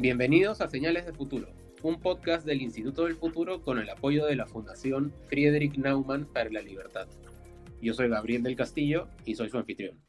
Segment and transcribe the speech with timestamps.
[0.00, 1.48] Bienvenidos a Señales de Futuro,
[1.82, 6.48] un podcast del Instituto del Futuro con el apoyo de la Fundación Friedrich Naumann para
[6.48, 7.06] la Libertad.
[7.82, 10.02] Yo soy Gabriel del Castillo y soy su anfitrión.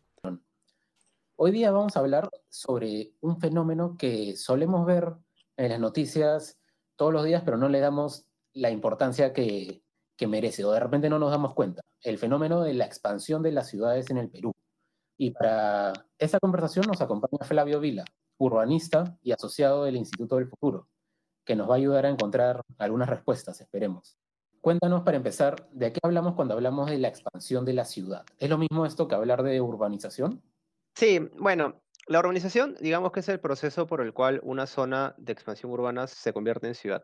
[1.35, 5.09] Hoy día vamos a hablar sobre un fenómeno que solemos ver
[5.57, 6.57] en las noticias
[6.95, 9.83] todos los días, pero no le damos la importancia que,
[10.15, 11.81] que merece o de repente no nos damos cuenta.
[11.99, 14.53] El fenómeno de la expansión de las ciudades en el Perú.
[15.17, 18.05] Y para esta conversación nos acompaña Flavio Vila,
[18.41, 20.87] urbanista y asociado del Instituto del Futuro,
[21.45, 24.17] que nos va a ayudar a encontrar algunas respuestas, esperemos.
[24.61, 28.25] Cuéntanos para empezar, ¿de qué hablamos cuando hablamos de la expansión de la ciudad?
[28.37, 30.41] ¿Es lo mismo esto que hablar de urbanización?
[30.95, 35.33] Sí, bueno, la urbanización, digamos que es el proceso por el cual una zona de
[35.33, 37.03] expansión urbana se convierte en ciudad.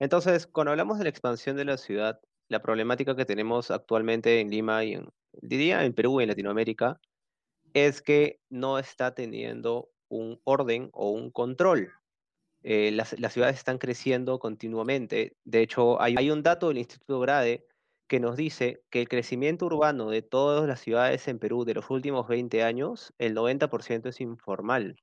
[0.00, 4.50] Entonces, cuando hablamos de la expansión de la ciudad, la problemática que tenemos actualmente en
[4.50, 7.00] Lima y en, diría en Perú y en Latinoamérica,
[7.74, 11.92] es que no está teniendo un orden o un control.
[12.62, 15.36] Eh, las, ciudades están creciendo continuamente.
[15.44, 17.66] De hecho, hay, hay, un dato del Instituto Grade
[18.08, 21.90] que nos dice que el crecimiento urbano de todas las ciudades en Perú de los
[21.90, 24.96] últimos 20 años, el 90% es informal.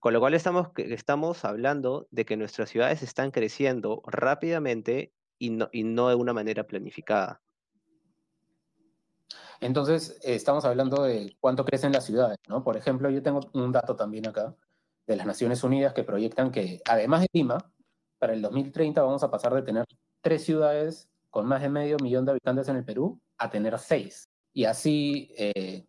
[0.00, 5.68] Con lo cual estamos, estamos hablando de que nuestras ciudades están creciendo rápidamente y no,
[5.72, 7.40] y no de una manera planificada.
[9.60, 12.62] Entonces, estamos hablando de cuánto crecen las ciudades, ¿no?
[12.62, 14.54] Por ejemplo, yo tengo un dato también acá
[15.06, 17.58] de las Naciones Unidas que proyectan que, además de Lima,
[18.18, 19.84] para el 2030 vamos a pasar de tener
[20.20, 24.28] tres ciudades con más de medio millón de habitantes en el Perú a tener seis.
[24.52, 25.86] Y así eh,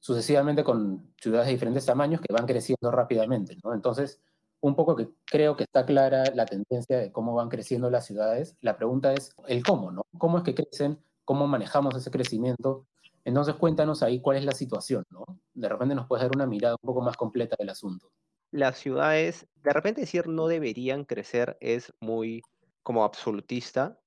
[0.00, 3.74] sucesivamente con ciudades de diferentes tamaños que van creciendo rápidamente, ¿no?
[3.74, 4.20] Entonces,
[4.60, 8.56] un poco que creo que está clara la tendencia de cómo van creciendo las ciudades.
[8.60, 10.02] La pregunta es el cómo, ¿no?
[10.18, 10.98] ¿Cómo es que crecen?
[11.24, 12.86] ¿Cómo manejamos ese crecimiento?
[13.26, 15.24] Entonces cuéntanos ahí cuál es la situación, ¿no?
[15.52, 18.10] De repente nos puedes dar una mirada un poco más completa del asunto
[18.50, 22.42] las ciudades, de repente decir no deberían crecer es muy
[22.82, 23.98] como absolutista,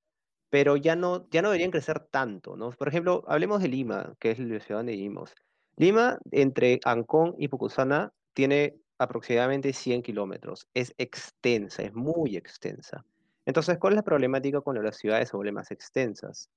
[0.48, 2.70] pero ya no, ya no deberían crecer tanto, ¿no?
[2.72, 5.34] Por ejemplo, hablemos de Lima, que es la ciudad donde vivimos.
[5.76, 10.68] Lima, entre Ancón y Pucusana, tiene aproximadamente 100 kilómetros.
[10.74, 13.04] Es extensa, es muy extensa.
[13.46, 16.50] Entonces, ¿cuál es la problemática cuando las ciudades se vuelven más extensas?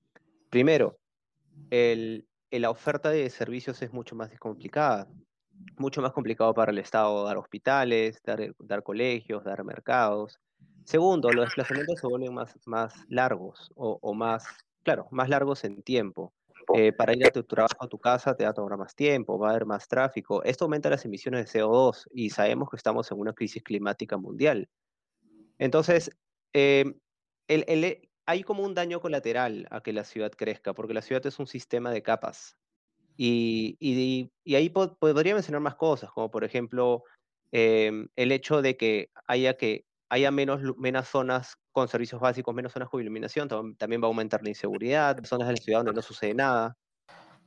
[0.49, 0.97] Primero,
[1.69, 2.25] el,
[2.59, 5.07] la oferta de servicios es mucho más complicada
[5.77, 10.39] mucho más complicado para el Estado dar hospitales, dar, dar colegios, dar mercados.
[10.83, 12.33] Segundo, los desplazamientos se vuelven
[12.65, 14.45] más, largos o, o más,
[14.83, 16.33] claro, más largos en tiempo.
[16.75, 19.37] Eh, para ir a tu trabajo, a tu casa, te va a tomar más tiempo,
[19.37, 20.43] va a haber más tráfico.
[20.43, 24.69] Esto aumenta las emisiones de CO2 y sabemos que estamos en una crisis climática mundial.
[25.57, 26.09] Entonces,
[26.53, 26.85] eh,
[27.47, 31.39] el, hay como un daño colateral a que la ciudad crezca, porque la ciudad es
[31.39, 32.57] un sistema de capas.
[33.15, 37.03] Y, y, ahí podría mencionar más cosas, como por ejemplo
[37.51, 42.71] em, el hecho de que haya, que haya menos, menos zonas con servicios básicos, menos
[42.71, 43.47] zonas con iluminación,
[43.77, 46.75] también va a aumentar la inseguridad, zonas de la ciudad donde no sucede nada.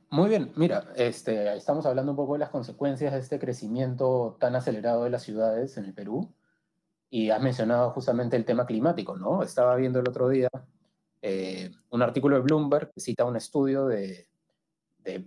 [0.09, 4.55] Muy bien, mira, este, estamos hablando un poco de las consecuencias de este crecimiento tan
[4.55, 6.33] acelerado de las ciudades en el Perú
[7.09, 9.43] y has mencionado justamente el tema climático, ¿no?
[9.43, 10.49] Estaba viendo el otro día
[11.21, 14.27] eh, un artículo de Bloomberg que cita un estudio de,
[14.99, 15.19] de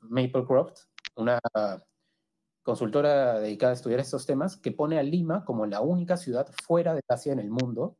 [0.00, 0.80] Maplecroft,
[1.16, 1.40] una
[2.62, 6.94] consultora dedicada a estudiar estos temas, que pone a Lima como la única ciudad fuera
[6.94, 7.96] de Asia en el mundo,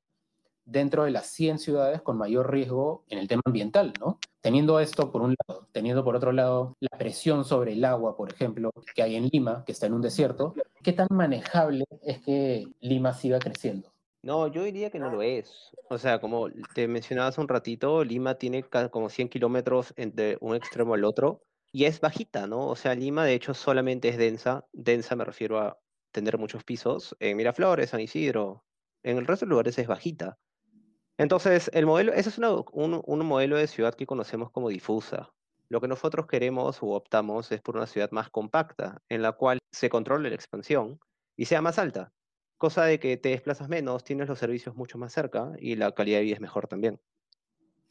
[0.64, 4.18] dentro de las 100 ciudades con mayor riesgo en el tema ambiental, ¿no?
[4.40, 8.32] Teniendo esto por un lado, teniendo por otro lado la presión sobre el agua, por
[8.32, 12.66] ejemplo, que hay en Lima, que está en un desierto, ¿qué tan manejable es que
[12.80, 13.94] Lima siga creciendo?
[14.22, 15.70] No, yo diría que no lo es.
[15.90, 20.56] O sea, como te mencionaba hace un ratito, Lima tiene como 100 kilómetros entre un
[20.56, 21.42] extremo al otro
[21.72, 22.68] y es bajita, ¿no?
[22.68, 24.66] O sea, Lima de hecho solamente es densa.
[24.72, 25.78] Densa me refiero a
[26.10, 27.14] tener muchos pisos.
[27.20, 28.64] En Miraflores, San Isidro,
[29.02, 30.38] en el resto de lugares es bajita.
[31.18, 35.30] Entonces, el modelo, ese es un, un modelo de ciudad que conocemos como difusa.
[35.68, 39.58] Lo que nosotros queremos o optamos es por una ciudad más compacta, en la cual
[39.72, 41.00] se controle la expansión
[41.36, 42.12] y sea más alta
[42.64, 46.18] cosa de que te desplazas menos, tienes los servicios mucho más cerca y la calidad
[46.18, 46.98] de vida es mejor también.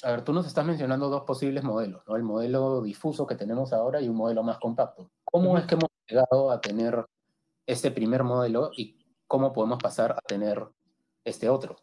[0.02, 2.16] A ver, tú nos estás mencionando dos posibles modelos, ¿no?
[2.16, 5.12] El modelo difuso que tenemos ahora y un modelo más compacto.
[5.24, 7.06] ¿Cómo es que hemos llegado a tener
[7.68, 8.98] este primer modelo y
[9.28, 10.68] cómo podemos pasar a tener
[11.24, 11.76] este otro?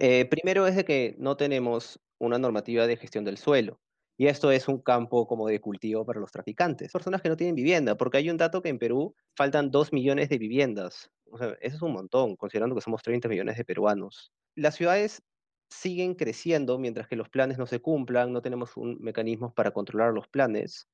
[0.00, 3.80] Eh, primero es de que no tenemos una normativa de gestión del suelo.
[4.16, 6.92] Y esto es un campo como de cultivo para los traficantes.
[6.92, 10.28] Personas que no tienen vivienda, porque hay un dato que en Perú faltan 2 millones
[10.28, 11.10] de viviendas.
[11.30, 14.32] O sea, eso es un montón, considerando que somos 30 millones de peruanos.
[14.54, 15.22] Las ciudades
[15.68, 20.12] siguen creciendo mientras que los planes no se cumplan, no tenemos un mecanismo para controlar
[20.12, 20.86] los planes.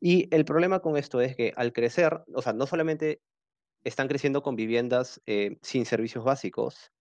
[0.00, 3.20] Y el problema con esto es que al crecer, o sea, no solamente
[3.84, 6.92] están creciendo con viviendas eh, sin servicios básicos,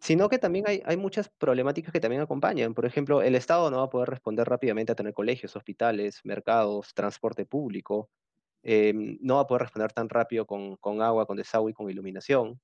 [0.00, 2.74] sino que también hay, hay muchas problemáticas que también acompañan.
[2.74, 6.94] Por ejemplo, el Estado no va a poder responder rápidamente a tener colegios, hospitales, mercados,
[6.94, 8.10] transporte público.
[8.62, 11.90] em, no va a poder responder tan rápido con, con agua, con desagüe y con
[11.90, 12.60] iluminación.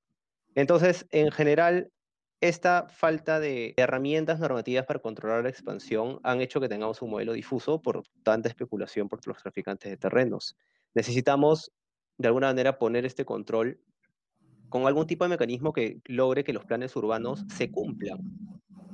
[0.55, 1.93] Entonces, en general,
[2.41, 7.33] esta falta de herramientas normativas para controlar la expansión han hecho que tengamos un modelo
[7.33, 10.57] difuso por tanta especulación por los traficantes de terrenos.
[10.95, 11.73] Necesitamos,
[12.19, 13.81] de alguna manera, poner este control
[14.69, 18.19] con algún tipo de mecanismo que logre que los planes urbanos se cumplan.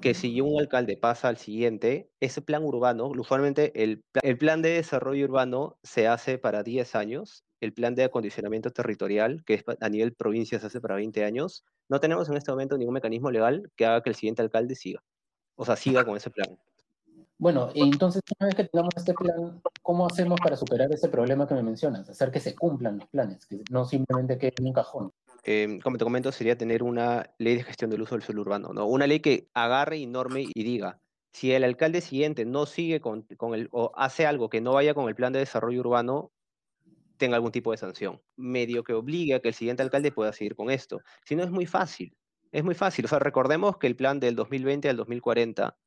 [0.00, 4.70] Que si un alcalde pasa al siguiente, ese plan urbano, usualmente el, el plan de
[4.70, 9.88] desarrollo urbano se hace para 10 años, el plan de acondicionamiento territorial, que es a
[9.88, 11.64] nivel provincia, se hace para 20 años.
[11.88, 15.02] No tenemos en este momento ningún mecanismo legal que haga que el siguiente alcalde siga.
[15.56, 16.58] O sea, siga con ese plan.
[17.40, 21.54] Bueno, entonces, una vez que tengamos este plan, ¿cómo hacemos para superar ese problema que
[21.54, 22.08] me mencionas?
[22.08, 25.12] Hacer que se cumplan los planes, que no simplemente queden en un cajón.
[25.44, 28.72] Eh, como te comento, sería tener una ley de gestión del uso del suelo urbano,
[28.72, 28.86] ¿no?
[28.86, 31.00] Una ley que agarre y norme y diga,
[31.32, 34.94] si el alcalde siguiente no sigue con, con el, o hace algo que no vaya
[34.94, 36.32] con el plan de desarrollo urbano,
[37.16, 38.22] tenga algún tipo de sanción.
[38.36, 41.00] Medio que obligue a que el siguiente alcalde pueda seguir con esto.
[41.24, 42.16] Si no, es muy fácil.
[42.52, 43.04] Es muy fácil.
[43.04, 45.78] O sea, recordemos que el plan del 2020 al 2040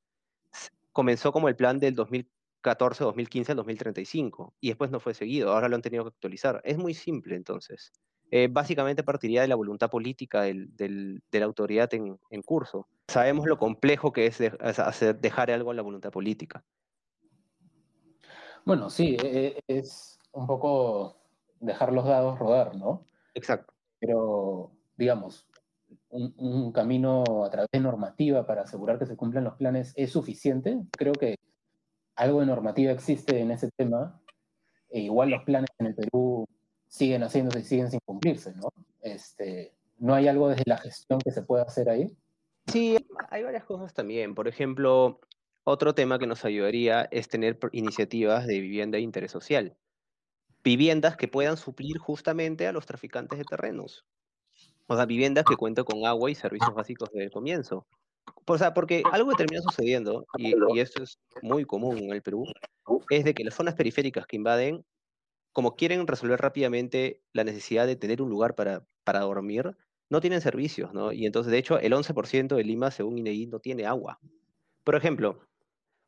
[0.53, 5.51] s- comenzó como el plan del 2014, 2015 al 2035 y después no fue seguido.
[5.53, 6.61] Ahora lo han tenido que actualizar.
[6.65, 7.91] Es muy simple, entonces.
[8.35, 12.87] Eh, básicamente partiría de la voluntad política del- del- de la autoridad en, en curso.
[13.07, 16.63] Sabemos lo complejo que es, de- hacer, dejar algo a la voluntad política.
[18.65, 21.15] Bueno, sí, e- e- es un poco
[21.59, 23.05] dejar los dados rodar, ¿no?
[23.35, 23.71] Exacto.
[23.99, 25.45] Pero, digamos,
[26.09, 30.11] un, un camino a través de normativa para asegurar que se cumplan los planes es
[30.11, 30.81] suficiente.
[30.97, 31.35] Creo que
[32.15, 34.19] algo de normativa existe en ese tema.
[34.89, 36.47] E igual los planes en el Perú
[36.93, 38.69] siguen haciéndose y siguen sin cumplirse, ¿no?
[39.01, 42.15] Este, ¿No hay algo desde la gestión que se pueda hacer ahí?
[42.67, 42.97] Sí,
[43.31, 44.35] hay varias cosas también.
[44.35, 45.19] Por ejemplo,
[45.63, 49.75] otro tema que nos ayudaría es tener iniciativas de vivienda de interés social.
[50.63, 54.05] Viviendas que puedan suplir justamente a los traficantes de terrenos.
[54.85, 57.87] O sea, viviendas que cuenten con agua y servicios básicos desde el comienzo.
[58.45, 62.21] O sea, porque algo que termina sucediendo, y, y esto es muy común en el
[62.21, 62.45] Perú,
[63.09, 64.85] es de que las zonas periféricas que invaden,
[65.53, 69.77] como quieren resolver rápidamente la necesidad de tener un lugar para, para dormir,
[70.09, 71.11] no tienen servicios, ¿no?
[71.11, 74.19] Y entonces, de hecho, el 11% de Lima, según INEGI, no tiene agua.
[74.83, 75.39] Por ejemplo,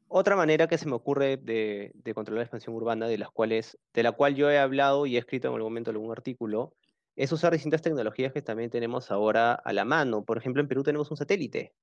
[0.07, 3.77] otra manera que se me ocurre de, de controlar la expansión urbana, de, las cuales,
[3.93, 6.75] de la cual yo he hablado y he escrito en algún momento algún artículo,
[7.15, 10.25] es usar distintas tecnologías que también tenemos ahora a la mano.
[10.25, 11.73] Por ejemplo, en Perú tenemos un satélite,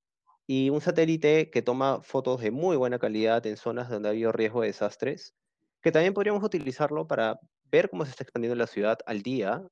[0.47, 4.32] y un satélite que toma fotos de muy buena calidad en zonas donde ha habido
[4.32, 5.35] riesgo de desastres,
[5.82, 7.38] que también podríamos utilizarlo para
[7.70, 9.67] ver cómo se está expandiendo la ciudad al día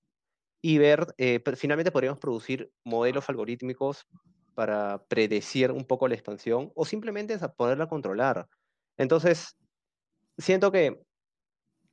[0.63, 4.07] y ver, eh, pero finalmente podríamos producir modelos algorítmicos
[4.55, 8.47] para predecir un poco la expansión o simplemente poderla controlar.
[8.99, 9.57] Entonces,
[10.39, 11.01] siento que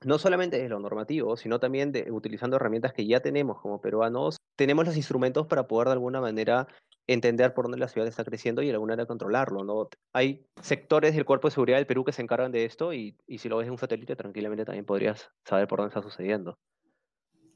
[0.05, 4.37] no solamente de lo normativo, sino también de, utilizando herramientas que ya tenemos como peruanos,
[4.55, 6.67] tenemos los instrumentos para poder de alguna manera
[7.07, 9.89] entender por dónde la ciudad está creciendo y de alguna manera controlarlo, ¿no?
[10.13, 13.37] Hay sectores del Cuerpo de Seguridad del Perú que se encargan de esto y, y
[13.37, 16.57] si lo ves en un satélite, tranquilamente también podrías saber por dónde está sucediendo.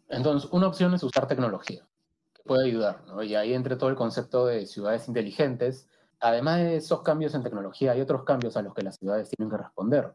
[0.08, 1.88] Entonces, una opción es usar tecnología,
[2.34, 3.24] que puede ayudar, ¿no?
[3.24, 5.88] Y ahí entre todo el concepto de ciudades inteligentes.
[6.20, 9.50] Además de esos cambios en tecnología, hay otros cambios a los que las ciudades tienen
[9.50, 10.14] que responder.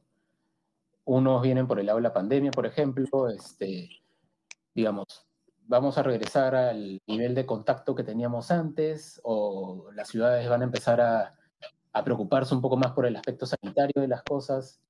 [1.04, 3.88] Unos vienen por el lado de la pandemia, por ejemplo, este,
[4.74, 5.25] digamos,
[5.68, 10.64] vamos a regresar al nivel de contacto que teníamos antes o las ciudades van a
[10.64, 11.34] empezar a,
[12.04, 14.82] preocuparse un poco más por el aspecto sanitario de las cosas.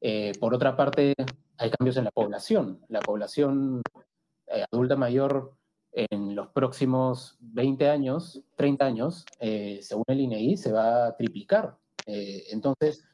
[0.00, 1.12] Eh, por otra parte,
[1.58, 2.80] hay cambios en la población.
[2.86, 3.82] La población
[4.46, 5.56] eh, adulta mayor
[5.90, 11.76] en los próximos 20 años, 30 años, eh, según el INEI, se va a triplicar.
[12.06, 13.04] Entonces,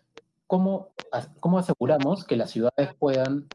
[0.47, 0.93] ¿cómo,
[1.41, 3.49] ¿cómo aseguramos que las ciudades puedan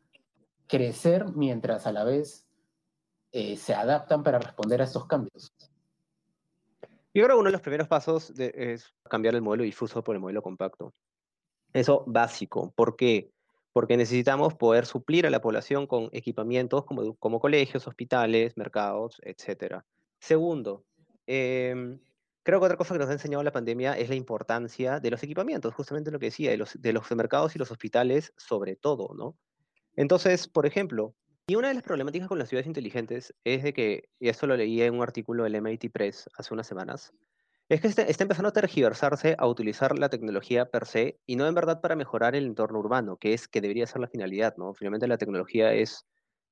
[0.66, 2.48] crecer mientras a la vez
[3.34, 5.52] eh, se adaptan para responder a estos cambios?
[7.16, 10.22] Yo creo que uno de los primeros pasos es cambiar el modelo difuso por el
[10.22, 10.94] modelo compacto.
[11.74, 12.72] Eso básico.
[12.76, 13.32] ¿Por qué?
[13.72, 19.82] Porque necesitamos poder suplir a la población con equipamientos como, como colegios, hospitales, mercados, etc.
[20.20, 20.86] Segundo,
[21.26, 22.00] em,
[22.44, 25.24] creo que otra cosa que nos ha enseñado la pandemia es la importancia de los
[25.24, 29.14] equipamientos, justamente lo que decía, de los, de los mercados y los hospitales sobre todo,
[29.16, 29.36] ¿no?
[29.96, 31.16] Entonces, por ejemplo,
[31.48, 34.58] y una de las problemáticas con las ciudades inteligentes es de que, y esto lo
[34.58, 37.14] leí en un artículo del MIT Press hace unas semanas,
[37.70, 41.48] es que está, está empezando a tergiversarse a utilizar la tecnología per se y no
[41.48, 44.74] en verdad para mejorar el entorno urbano, que es que debería ser la finalidad, ¿no?
[44.74, 46.06] Finalmente la tecnología es,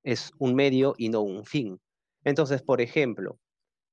[0.04, 1.82] es un medio y no un fin.
[2.24, 3.40] Entonces, por ejemplo,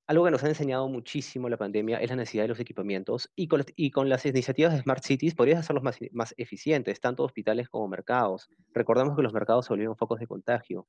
[0.08, 3.46] algo que nos ha enseñado muchísimo la pandemia es la necesidad de los equipamientos y
[3.46, 8.48] con, las iniciativas de Smart Cities podrías hacerlos más, más eficientes, tanto hospitales como mercados.
[8.72, 10.88] Recordemos que los mercados se volvieron focos de contagio.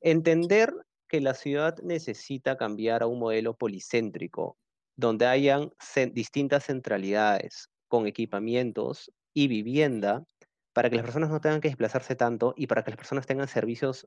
[0.00, 0.72] Entender
[1.08, 4.56] que la ciudad necesita cambiar a un modelo policéntrico,
[4.94, 5.72] donde hayan
[6.12, 10.24] distintas centralidades con equipamientos y vivienda
[10.72, 13.48] para que las personas no tengan que desplazarse tanto y para que las personas tengan
[13.48, 14.06] servicios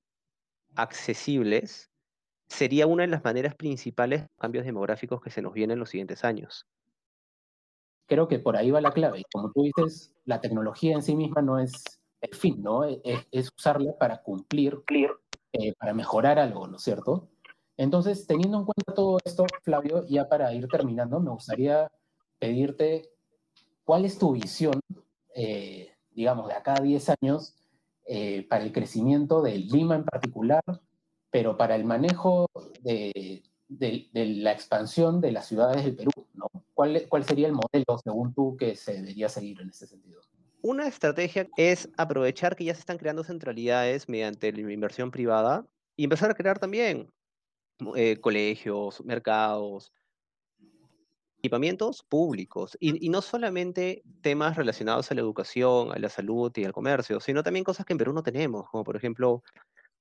[0.75, 1.88] accesibles
[2.49, 5.89] sería una de las maneras principales de cambios demográficos que se nos vienen en los
[5.89, 6.67] siguientes años.
[8.07, 9.23] Creo que por ahí va la clave.
[9.31, 11.71] Como tú dices, la tecnología en sí misma no es
[12.21, 12.83] el fin, ¿no?
[12.83, 13.01] E-,
[13.31, 14.77] es, usarla para cumplir,
[15.53, 17.29] eh, para mejorar algo, ¿no es cierto?
[17.77, 21.89] Entonces, teniendo en cuenta todo esto, Flavio, ya para ir terminando, me gustaría
[22.39, 23.09] pedirte
[23.85, 24.81] cuál es tu visión,
[25.35, 27.55] eh, digamos, de acá a 10 años
[28.05, 30.63] eh, para el crecimiento de Lima en particular
[31.31, 32.47] pero para el manejo
[32.81, 33.43] de,
[34.13, 36.47] la expansión de las ciudades del Perú, ¿no?
[36.73, 40.21] ¿Cuál, ¿Cuál sería el modelo, según tú, que se debería seguir en ese sentido?
[40.61, 46.03] Una estrategia es aprovechar que ya se están creando centralidades mediante la inversión privada y
[46.03, 47.09] empezar a crear también
[47.95, 49.93] eh, colegios, mercados,
[51.39, 56.73] equipamientos públicos y, no solamente temas relacionados a la educación, a la salud y al
[56.73, 59.41] comercio, sino también cosas que en Perú no tenemos, como por ejemplo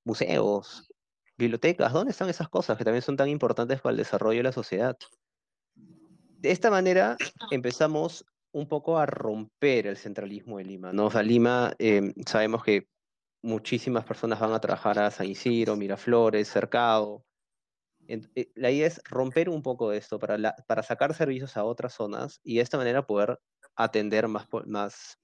[0.05, 0.93] museos,
[1.39, 4.53] bibliotecas, ¿dónde están esas cosas que también son tan importantes para el desarrollo de la
[4.53, 4.97] sociedad?
[5.75, 7.17] De esta manera
[7.51, 11.07] empezamos un poco a romper el centralismo de Lima, ¿no?
[11.07, 12.89] O Lima, em, sabemos que
[13.43, 17.25] muchísimas personas van a trabajar a San Isidro, Miraflores, Cercado.
[18.09, 22.41] Eh, la idea es romper un poco esto para, para sacar servicios a otras zonas
[22.43, 23.39] y de esta manera poder
[23.77, 25.19] atender más, más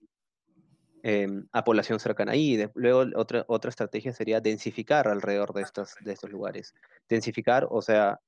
[1.07, 2.67] Em, a población cercana ahí.
[2.73, 6.73] luego, otra, otra estrategia sería densificar alrededor de estos, de estos lugares.
[7.11, 8.21] Densificar, o sea,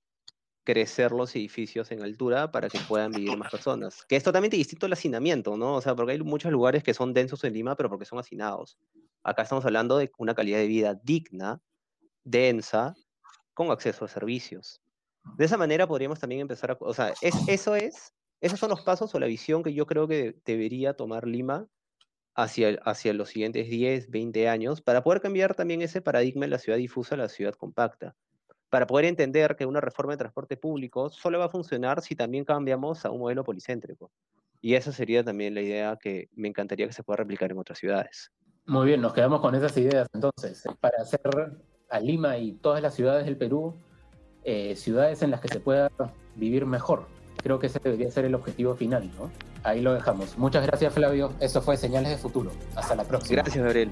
[0.63, 4.05] crecer los edificios en altura para que puedan vivir más personas.
[4.07, 5.77] Que es totalmente distinto al hacinamiento, ¿no?
[5.77, 8.77] O sea, porque hay muchos lugares que son densos en Lima, pero porque son hacinados.
[9.23, 11.63] Acá estamos hablando de una calidad de vida digna,
[12.25, 12.95] densa,
[13.55, 14.83] con acceso a servicios.
[15.39, 16.77] De esa manera podríamos también empezar a...
[16.81, 20.07] O sea, es, eso es, esos son los pasos o la visión que yo creo
[20.07, 21.67] que debería tomar Lima
[22.37, 26.59] hacia, hacia los siguientes 10, 20 años, para poder cambiar también ese paradigma de la
[26.59, 28.15] ciudad difusa a la ciudad compacta,
[28.69, 32.45] para poder entender que una reforma de transporte público solo va a funcionar si también
[32.45, 34.13] cambiamos a un modelo policéntrico.
[34.61, 37.79] Y esa sería también la idea que me encantaría que se pueda replicar en otras
[37.79, 38.31] ciudades.
[38.67, 41.21] Muy bien, nos quedamos con esas ideas entonces, para hacer
[41.89, 43.75] a Lima y todas las ciudades del Perú
[44.45, 45.91] eh, ciudades en las que se pueda
[46.35, 47.07] vivir mejor.
[47.43, 49.31] Creo que ese debería ser el objetivo final, ¿no?
[49.63, 50.37] Ahí lo dejamos.
[50.39, 51.33] Muchas gracias, Flavio.
[51.41, 52.51] Eso fue Señales de Futuro.
[52.75, 53.43] Hasta la próxima.
[53.43, 53.91] Gracias, Gabriel.